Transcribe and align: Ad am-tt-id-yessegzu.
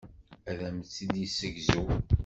Ad 0.49 0.59
am-tt-id-yessegzu. 0.67 1.83